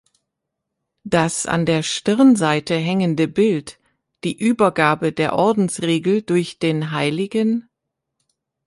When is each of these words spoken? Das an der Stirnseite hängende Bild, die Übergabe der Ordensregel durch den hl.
Das 1.03 1.45
an 1.45 1.67
der 1.67 1.83
Stirnseite 1.83 2.75
hängende 2.75 3.27
Bild, 3.27 3.77
die 4.23 4.35
Übergabe 4.35 5.13
der 5.13 5.33
Ordensregel 5.33 6.23
durch 6.23 6.57
den 6.57 6.89
hl. 6.89 7.67